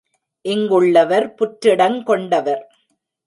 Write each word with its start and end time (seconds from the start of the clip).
இங்குள்ளவர் 0.45 1.27
புற்றிடங் 1.37 1.99
கொண்டவர். 2.03 2.63